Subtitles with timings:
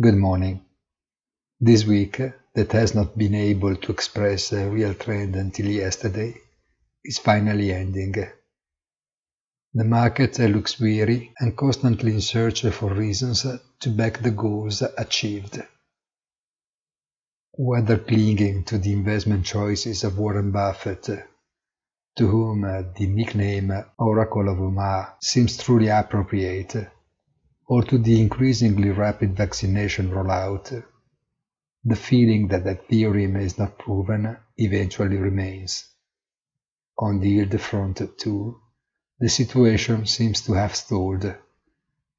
[0.00, 0.64] Good morning.
[1.58, 2.22] This week,
[2.54, 6.36] that has not been able to express a real trend until yesterday,
[7.02, 8.14] is finally ending.
[9.74, 13.44] The market looks weary and constantly in search for reasons
[13.80, 15.60] to back the goals achieved.
[17.54, 21.08] Whether clinging to the investment choices of Warren Buffett,
[22.18, 26.88] to whom the nickname Oracle of Omaha seems truly appropriate,
[27.68, 30.82] or to the increasingly rapid vaccination rollout,
[31.84, 35.84] the feeling that that theorem is not proven eventually remains.
[36.98, 38.58] On the yield front, too,
[39.20, 41.24] the situation seems to have stalled,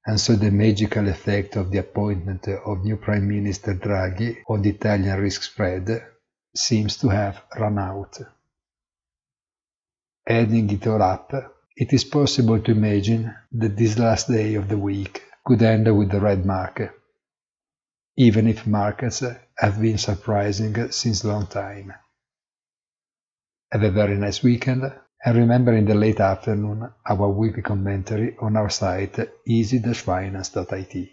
[0.05, 4.70] and so the magical effect of the appointment of new Prime Minister Draghi on the
[4.70, 5.89] Italian risk spread
[6.55, 8.17] seems to have run out.
[10.27, 11.34] Adding it all up,
[11.75, 16.11] it is possible to imagine that this last day of the week could end with
[16.11, 16.94] the red mark,
[18.17, 19.23] even if markets
[19.58, 21.91] have been surprising since long time.
[23.72, 24.83] Have a very nice weekend,
[25.25, 31.09] and remember in the late afternoon our weekly commentary on our site easy-finance.it.